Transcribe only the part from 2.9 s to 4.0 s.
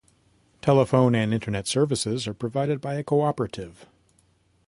a cooperative.